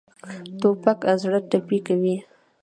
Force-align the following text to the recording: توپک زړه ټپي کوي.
توپک 0.59 0.99
زړه 1.21 1.39
ټپي 1.49 1.77
کوي. 1.87 2.15